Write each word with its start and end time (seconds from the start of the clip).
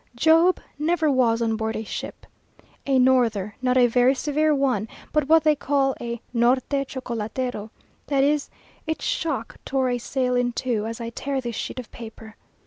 Job 0.15 0.59
never 0.79 1.11
was 1.11 1.43
on 1.43 1.55
board 1.55 1.75
a 1.75 1.83
ship. 1.83 2.25
A 2.87 2.97
norther, 2.97 3.55
not 3.61 3.77
a 3.77 3.85
very 3.85 4.15
severe 4.15 4.51
one, 4.51 4.87
but 5.13 5.27
what 5.27 5.43
they 5.43 5.55
call 5.55 5.93
a 6.01 6.19
Norte 6.33 6.87
chocolatero, 6.87 7.69
that 8.07 8.23
is, 8.23 8.49
its 8.87 9.05
shock 9.05 9.57
tore 9.63 9.89
a 9.91 9.99
sail 9.99 10.33
in 10.35 10.53
two, 10.53 10.87
as 10.87 10.99
I 10.99 11.11
tear 11.11 11.39
this 11.39 11.55
sheet 11.55 11.77
of 11.77 11.91
paper. 11.91 12.35